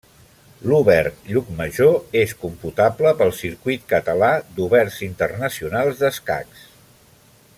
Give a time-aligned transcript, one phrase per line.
[0.69, 6.69] L'Obert Llucmajor és computable pel Circuit Català d'Oberts Internacionals d'Escacs.